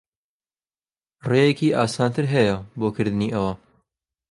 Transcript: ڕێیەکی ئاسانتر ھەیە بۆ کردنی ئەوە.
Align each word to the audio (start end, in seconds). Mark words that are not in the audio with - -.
ڕێیەکی 1.29 1.75
ئاسانتر 1.77 2.25
ھەیە 2.33 2.55
بۆ 2.79 2.87
کردنی 2.95 3.33
ئەوە. 3.35 3.53